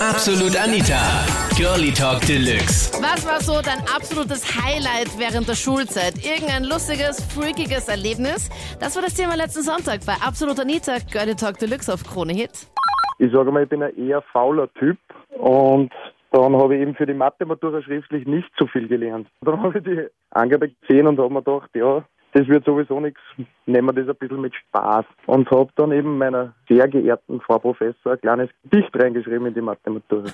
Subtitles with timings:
[0.00, 1.26] Absolut Anita.
[1.56, 2.92] Girlie Talk Deluxe.
[3.02, 6.14] Was war so dein absolutes Highlight während der Schulzeit?
[6.24, 8.48] Irgendein lustiges, freakiges Erlebnis?
[8.78, 12.68] Das war das Thema letzten Sonntag bei Absolut Anita, Girlie Talk Deluxe auf Krone Hit.
[13.18, 14.98] Ich sage mal, ich bin ein eher fauler Typ
[15.36, 15.92] und
[16.30, 19.26] dann habe ich eben für die Mathematura schriftlich nicht so viel gelernt.
[19.40, 22.04] Dann habe ich die Angabe gesehen und habe mir gedacht, ja,
[22.38, 23.20] das wird sowieso nichts,
[23.66, 25.04] nehmen wir das ein bisschen mit Spaß.
[25.26, 29.60] Und habe dann eben meiner sehr geehrten Frau Professor ein kleines Gedicht reingeschrieben in die
[29.60, 30.30] Mathematura.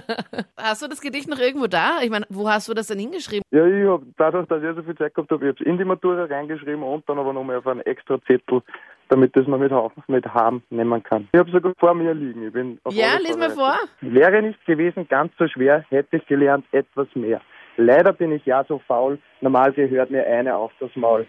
[0.56, 2.00] hast du das Gedicht noch irgendwo da?
[2.02, 3.42] Ich meine, wo hast du das denn hingeschrieben?
[3.50, 5.76] Ja, ich habe dadurch, dass ich so viel Zeit gehabt habe, ich habe es in
[5.76, 8.62] die Matura reingeschrieben und dann aber nochmal auf einen extra Zettel,
[9.10, 9.72] damit das man mit,
[10.08, 11.28] mit Haben nehmen kann.
[11.32, 12.46] Ich habe sogar vor mir liegen.
[12.46, 13.74] Ich bin ja, lies mir vor.
[14.00, 17.42] Wäre nicht gewesen ganz so schwer, hätte ich gelernt etwas mehr.
[17.76, 21.26] Leider bin ich ja so faul, normal gehört mir eine auf das Maul.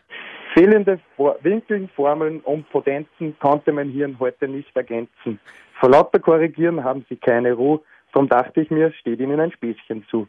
[0.54, 1.00] Fehlende
[1.42, 5.40] Winkeln, Formeln und Potenzen konnte mein Hirn heute nicht ergänzen.
[5.80, 10.06] Vor lauter Korrigieren haben sie keine Ruhe, darum dachte ich mir, steht ihnen ein Späßchen
[10.10, 10.28] zu.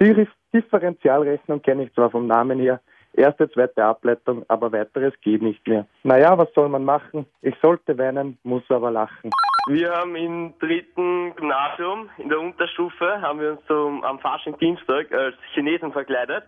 [0.00, 2.80] Die Differentialrechnung kenne ich zwar vom Namen her,
[3.12, 5.86] erste, zweite Ableitung, aber weiteres geht nicht mehr.
[6.02, 7.26] Naja, was soll man machen?
[7.42, 9.30] Ich sollte weinen, muss aber lachen.
[9.68, 15.12] Wir haben im dritten Gymnasium in der Unterstufe haben wir uns so am Fasching Dienstag
[15.12, 16.42] als Chinesen verkleidet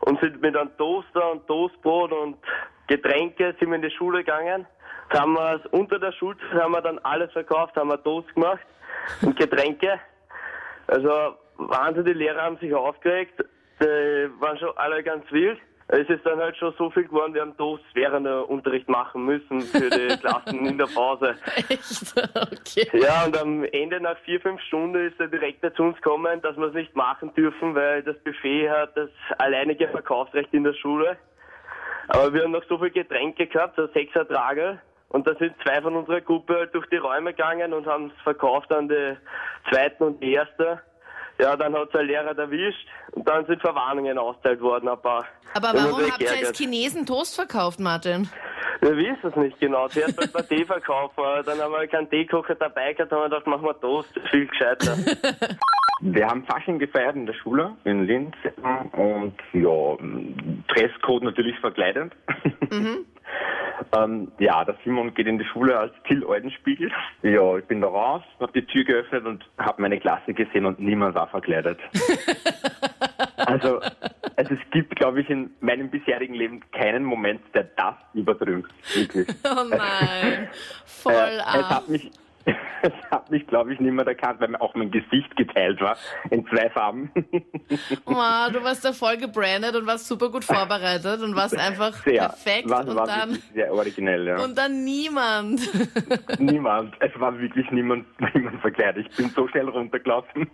[0.00, 2.36] und sind mit einem Toaster und Toastbrot und
[2.86, 4.64] Getränke sind wir in die Schule gegangen.
[5.10, 8.66] Da haben wir unter der Schulzeit haben wir dann alles verkauft, haben wir Toast gemacht
[9.22, 9.98] und Getränke.
[10.86, 11.10] Also
[11.56, 13.44] Wahnsinn, die Lehrer haben sich aufgeregt,
[13.80, 15.58] die waren schon alle ganz wild.
[15.88, 19.24] Es ist dann halt schon so viel geworden, wir haben Toast während der Unterricht machen
[19.24, 21.36] müssen für die Klassen in der Pause.
[21.68, 22.14] Echt?
[22.34, 22.88] Okay.
[23.00, 26.56] Ja, und am Ende nach vier, fünf Stunden ist der Direktor zu uns gekommen, dass
[26.56, 31.16] wir es nicht machen dürfen, weil das Buffet hat das alleinige Verkaufsrecht in der Schule.
[32.08, 34.80] Aber wir haben noch so viel Getränke gehabt, so sechser Trage.
[35.08, 38.22] Und da sind zwei von unserer Gruppe halt durch die Räume gegangen und haben es
[38.22, 39.16] verkauft an die
[39.70, 40.80] zweiten und die erste.
[41.38, 45.26] Ja, dann hat es ein Lehrer erwischt und dann sind Verwarnungen ausgeteilt worden, ein paar.
[45.54, 48.28] Aber warum habt ihr als Chinesen Toast verkauft, Martin?
[48.80, 49.88] Wir wissen es nicht genau.
[49.88, 53.46] Zuerst wollten wir Tee verkaufen, dann haben wir keinen Teekocher dabei gehabt, haben wir gedacht,
[53.46, 54.96] machen wir Toast, viel gescheiter.
[56.02, 58.34] Wir haben Fasching gefeiert in der Schule in Linz
[58.92, 59.96] und ja,
[60.68, 62.12] Dresscode natürlich verkleidet.
[62.70, 63.06] Mhm.
[63.92, 66.90] Ähm, ja, der Simon geht in die Schule als Till Eudenspiegel.
[67.22, 70.78] Ja, ich bin da raus, habe die Tür geöffnet und habe meine Klasse gesehen und
[70.78, 71.78] niemand war verkleidet.
[73.36, 73.80] also,
[74.36, 78.72] also es gibt, glaube ich, in meinem bisherigen Leben keinen Moment, der das übertrümpft.
[78.94, 79.28] Wirklich.
[79.44, 80.48] Oh nein,
[80.84, 82.10] voll äh, Es hat mich,
[82.86, 85.96] es hat mich, glaube ich, niemand erkannt, weil mir auch mein Gesicht geteilt war
[86.30, 87.10] in zwei Farben.
[88.04, 92.28] Wow, du warst da voll gebrandet und warst super gut vorbereitet und warst einfach sehr,
[92.28, 92.70] perfekt.
[92.70, 94.42] War, und war dann, sehr originell, ja.
[94.42, 95.60] Und dann niemand.
[96.38, 96.94] Niemand.
[97.00, 99.06] Es war wirklich niemand, niemand verkleidet.
[99.08, 100.48] Ich bin so schnell runtergelaufen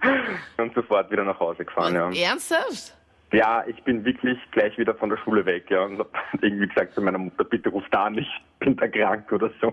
[0.57, 2.31] und sofort wieder nach Hause gefahren, und ja.
[2.31, 2.97] Ernsthaft?
[3.33, 6.95] Ja, ich bin wirklich gleich wieder von der Schule weg, ja, und hab irgendwie gesagt
[6.95, 8.29] zu meiner Mutter, bitte ruf da an, ich
[8.59, 9.73] bin da krank oder so.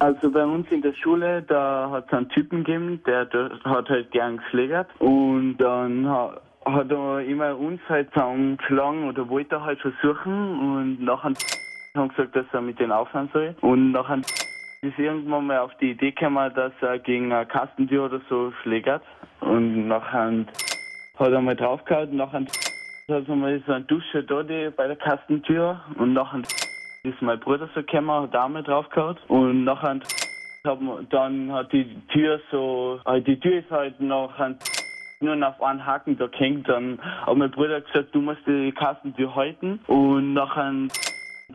[0.00, 3.28] Also bei uns in der Schule, da hat es einen Typen gegeben, der,
[3.64, 4.88] hat halt gern geschlägert.
[4.98, 11.34] Und dann hat, er immer uns halt zusammengeschlagen oder wollte halt versuchen und nachher
[11.94, 13.54] haben gesagt, dass er mit denen aufhören soll.
[13.60, 14.16] Und nachher
[14.80, 19.02] ist irgendwann mal auf die Idee gekommen, dass er gegen eine Kastentür oder so schlägert.
[19.40, 20.46] Und nachher
[21.18, 22.08] hat er mal draufgehauen.
[22.08, 24.42] Und nachher hat er mal so eine Dusche da
[24.74, 25.78] bei der Kastentür.
[25.98, 26.40] Und nachher
[27.02, 30.00] ist mein Bruder so gekommen, hat mal draufgehauen und nachher
[30.64, 34.38] haben, dann hat die Tür so, äh, die Tür ist halt noch
[35.20, 36.68] nur auf einen Haken da gehängt.
[36.68, 40.72] Dann hat mein Bruder gesagt, du musst die Kastentür halten und nachher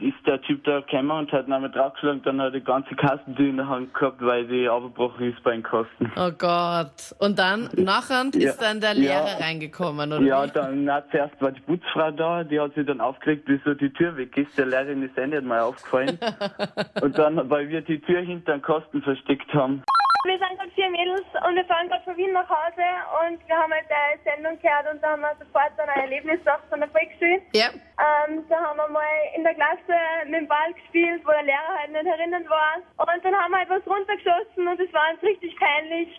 [0.02, 3.48] ist der Typ da gekommen und hat nochmal draufgeschlagen, dann hat er die ganze Kastentür
[3.50, 6.12] in der Hand gehabt, weil die abgebrochen ist bei den Kosten.
[6.16, 7.16] Oh Gott.
[7.20, 8.50] Und dann, nachher Ja.
[8.52, 9.46] ist dann der Lehrer Ja.
[9.46, 10.22] reingekommen, oder?
[10.22, 10.52] Ja, wie?
[10.52, 14.16] dann na, zuerst war die Putzfrau da, die hat sich dann aufgeregt, wieso die Tür
[14.18, 14.58] weg ist.
[14.58, 16.18] Der Lehrerin ist eh nicht mal aufgefallen.
[17.02, 19.84] und dann, weil wir die Tür hinter den Kasten versteckt haben.
[20.26, 22.82] Wir sind gerade vier Mädels und wir fahren gerade von Wien nach Hause
[23.22, 26.44] und wir haben halt eine Sendung gehört und da haben wir sofort dann ein Erlebnis
[26.44, 27.42] gehabt von der Volksschule.
[27.54, 27.70] Ja.
[27.70, 29.06] Ähm, da haben wir mal
[29.36, 29.94] in der Klasse
[30.26, 32.82] mit dem Ball gespielt, wo der Lehrer halt nicht erinnert war.
[32.98, 36.10] Und dann haben wir halt was runtergeschossen und es war uns richtig peinlich.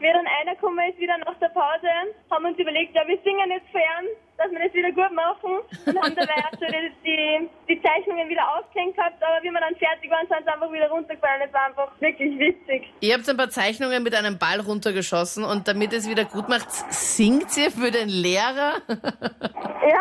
[0.00, 1.88] Dann einer gekommen ist, wieder nach der Pause,
[2.30, 4.04] haben uns überlegt, ja, wir singen jetzt fern,
[4.44, 8.28] dass wir das wieder gut machen und haben dabei auch so die, die, die Zeichnungen
[8.28, 11.42] wieder aufgehängt gehabt, aber wie wir dann fertig waren, sind sie einfach wieder runtergefallen.
[11.46, 12.92] Es war einfach wirklich witzig.
[13.00, 16.70] Ihr habt ein paar Zeichnungen mit einem Ball runtergeschossen und damit es wieder gut macht,
[16.92, 18.74] singt ihr für den Lehrer?
[19.84, 20.00] Ja.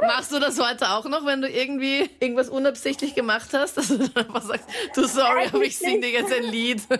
[0.00, 3.98] Machst du das heute auch noch, wenn du irgendwie irgendwas unabsichtlich gemacht hast, dass du
[3.98, 6.82] dann einfach sagst, du sorry, aber ich sing dir jetzt ein Lied.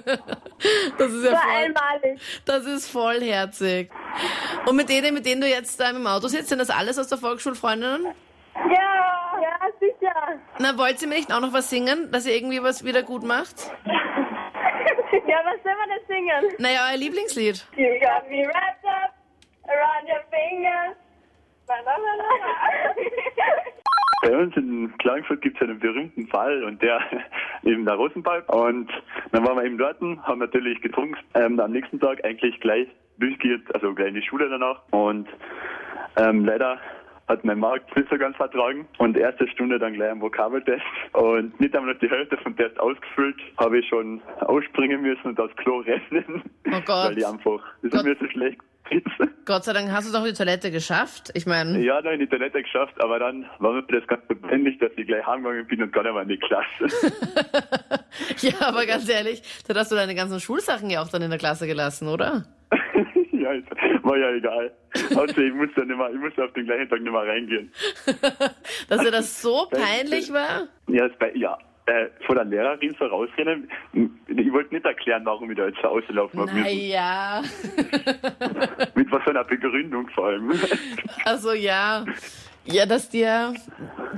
[0.98, 2.20] Das ist ja voll, einmalig.
[2.44, 3.90] das ist vollherzig.
[4.66, 7.08] Und mit denen, mit denen du jetzt da im Auto sitzt, sind das alles aus
[7.08, 8.06] der Volksschulfreundinnen?
[8.54, 10.14] Ja, ja, sicher.
[10.58, 13.22] Na, wollt ihr mir nicht auch noch was singen, dass ihr irgendwie was wieder gut
[13.22, 13.70] macht?
[15.26, 16.54] Ja, was soll man denn singen?
[16.58, 17.66] Naja, euer Lieblingslied.
[17.76, 19.14] You got me wrapped up
[19.68, 20.96] around your fingers.
[24.22, 27.00] Bei uns in Klagenfurt gibt es einen berühmten Fall und der
[27.62, 28.52] eben der Rosenbalg.
[28.52, 28.90] Und
[29.32, 31.16] dann waren wir eben dort, haben natürlich getrunken.
[31.34, 32.88] Ähm, am nächsten Tag eigentlich gleich
[33.18, 34.80] durchgeht, also gleich in die Schule danach.
[34.90, 35.28] Und
[36.16, 36.78] ähm, leider
[37.28, 40.82] hat mein Markt nicht so ganz vertragen und erste Stunde dann gleich ein Vokabeltest
[41.12, 45.38] und nicht einmal noch die Hälfte vom Test ausgefüllt, habe ich schon ausspringen müssen und
[45.40, 47.10] aufs Klo rennen, Oh Gott.
[47.10, 48.00] weil ich einfach, das Gott.
[48.00, 48.58] ist mir so schlecht.
[49.44, 51.30] Gott sei Dank hast du doch die Toilette geschafft.
[51.34, 54.78] Ich meine, Ja, dann in die Toilette geschafft, aber dann war mir das ganz notwendig,
[54.78, 56.86] dass ich gleich heimgegangen bin und gar nicht mehr in die Klasse.
[58.38, 61.38] ja, aber ganz ehrlich, dann hast du deine ganzen Schulsachen ja auch dann in der
[61.38, 62.44] Klasse gelassen, oder?
[63.32, 63.50] ja,
[64.02, 64.72] war ja egal.
[65.16, 67.72] Also ich musste nicht mehr, ich musste auf den gleichen Tag nicht mehr reingehen.
[68.88, 70.68] Dass dir das so peinlich war?
[70.88, 71.58] Ja, bei, ja.
[71.86, 73.70] Äh, vor der Lehrerin so rausrennen.
[73.94, 76.60] Ich wollte nicht erklären, warum ich da jetzt so auslaufen habe.
[76.60, 77.42] Naja.
[78.94, 80.52] Mit was für einer Begründung vor allem.
[81.24, 82.04] Also ja.
[82.66, 83.54] Ja, dass dir.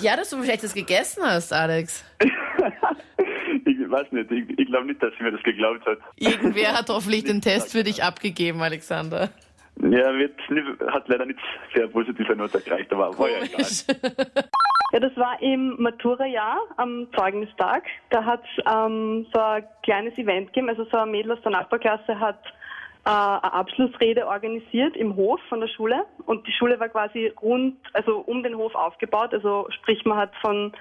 [0.00, 2.04] Ja, dass du vielleicht das gegessen hast, Alex.
[3.90, 5.98] Ich weiß nicht, ich, ich glaube nicht, dass sie mir das geglaubt hat.
[6.16, 9.31] Irgendwer hat hoffentlich den Test für dich abgegeben, Alexander.
[9.82, 10.38] Ja, wird,
[10.92, 11.40] hat leider nicht
[11.75, 13.64] sehr positive Note gereicht, aber war ja egal.
[14.92, 17.84] Ja, das war im Matura-Jahr am Zeugnistag.
[18.10, 20.69] Da hat ähm, so ein kleines Event gegeben.
[20.69, 22.44] Also so ein Mädel aus der Nachbarklasse hat
[23.04, 26.04] äh, eine Abschlussrede organisiert im Hof von der Schule.
[26.26, 29.32] Und die Schule war quasi rund, also um den Hof aufgebaut.
[29.32, 30.72] Also sprich, man hat von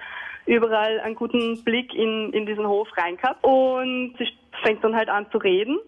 [0.46, 3.44] überall einen guten Blick in, in diesen Hof rein gehabt.
[3.44, 4.28] Und sie
[4.62, 5.78] fängt dann halt an zu reden.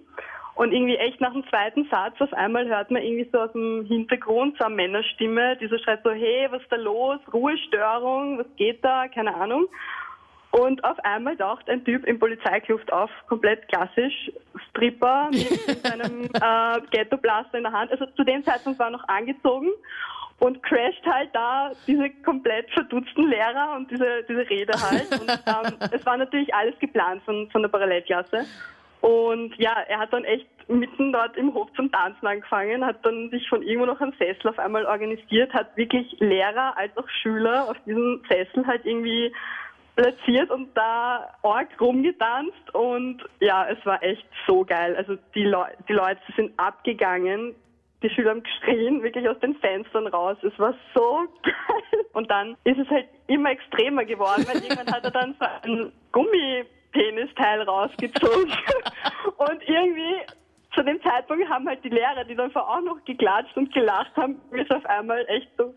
[0.54, 3.86] Und irgendwie echt nach dem zweiten Satz auf einmal hört man irgendwie so aus dem
[3.86, 7.18] Hintergrund so eine Männerstimme, die so schreit so, hey, was ist da los?
[7.32, 9.08] Ruhestörung, was geht da?
[9.08, 9.66] Keine Ahnung.
[10.50, 14.30] Und auf einmal taucht ein Typ im Polizeikluft auf, komplett klassisch,
[14.68, 15.48] Stripper mit
[15.82, 17.90] seinem äh, Ghetto-Blaster in der Hand.
[17.90, 19.70] Also zu dem Zeitpunkt war er noch angezogen
[20.42, 25.08] und crasht halt da diese komplett verdutzten Lehrer und diese, diese Rede halt.
[25.12, 28.44] Und ähm, es war natürlich alles geplant von, von der Parallelklasse.
[29.02, 33.30] Und ja, er hat dann echt mitten dort im Hof zum Tanzen angefangen, hat dann
[33.30, 37.70] sich von irgendwo noch einen Sessel auf einmal organisiert, hat wirklich Lehrer als auch Schüler
[37.70, 39.32] auf diesem Sessel halt irgendwie
[39.94, 44.96] platziert und da arg rumgetanzt und ja, es war echt so geil.
[44.96, 47.54] Also die, Leu die Leute sind abgegangen,
[48.02, 50.36] die Schüler haben geschrien, wirklich aus den Fenstern raus.
[50.42, 52.04] Es war so geil.
[52.12, 55.92] Und dann ist es halt immer extremer geworden, weil irgendwann hat er dann so ein
[56.12, 58.52] Gummipenisteil rausgezogen.
[59.38, 60.16] Und irgendwie
[60.74, 64.14] zu dem Zeitpunkt haben halt die Lehrer, die dann vor auch noch geklatscht und gelacht
[64.16, 65.74] haben, bis auf einmal echt so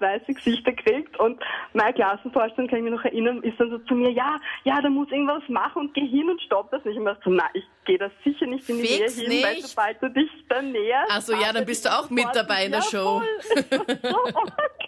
[0.00, 1.38] weiße Gesichter kriegt und
[1.72, 4.88] meine Klassenvorstellung, kann ich mich noch erinnern, ist dann so zu mir, ja, ja, da
[4.88, 6.96] muss irgendwas machen und geh hin und stopp das nicht.
[6.96, 9.54] Und ich so, nein, ich gehe da sicher nicht in die Fix Nähe hin, weil
[9.56, 9.66] nicht.
[9.66, 11.10] sobald du dich da näherst...
[11.12, 13.22] Ach so, ja, dann bist du auch mit dabei in der Show.
[13.22, 13.22] Show.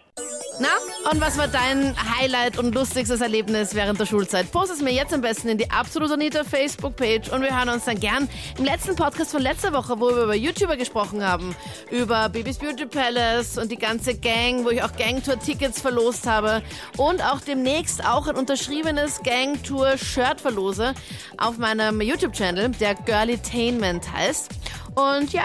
[0.61, 0.69] Na,
[1.11, 4.53] und was war dein Highlight und lustigstes Erlebnis während der Schulzeit?
[4.53, 7.87] Post es mir jetzt am besten in die Absolut Anita Facebook-Page und wir hören uns
[7.87, 8.29] dann gern
[8.59, 11.57] im letzten Podcast von letzter Woche, wo wir über YouTuber gesprochen haben,
[11.91, 16.63] über Babys Beauty Palace und die ganze Gang, wo ich auch Gangtour-Tickets verlost habe
[16.99, 20.93] und auch demnächst auch ein unterschriebenes Gangtour-Shirt verlose
[21.39, 24.51] auf meinem YouTube-Channel, der Girlytainment heißt.
[24.95, 25.45] Und ja,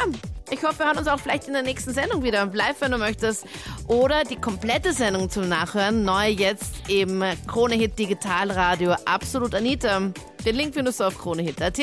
[0.52, 2.98] ich hoffe, wir hören uns auch vielleicht in der nächsten Sendung wieder live, wenn du
[2.98, 3.46] möchtest.
[3.88, 10.12] Oder die komplette Sendung zum Nachhören, neu jetzt im Kronehit Digitalradio Absolut Anita.
[10.46, 11.80] Den Link findest du auf kronehit.at.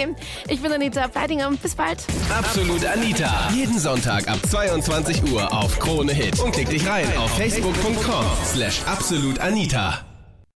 [0.48, 1.50] Ich bin Anita Pleidinger.
[1.60, 2.04] Bis bald.
[2.30, 3.50] Absolut Anita.
[3.52, 6.38] Jeden Sonntag ab 22 Uhr auf Krone Hit.
[6.38, 10.11] Und klick dich rein auf facebook.com slash absolutanita.